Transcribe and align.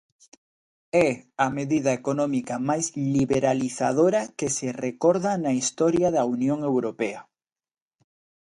É 1.07 1.09
a 1.45 1.47
medida 1.57 1.91
económica 1.99 2.55
máis 2.69 2.85
liberalizadora 3.15 4.21
que 4.37 4.49
se 4.57 4.67
recorda 4.85 5.31
na 5.43 5.51
historia 5.61 6.07
da 6.15 6.23
Unión 6.35 6.59
Europea. 6.71 7.21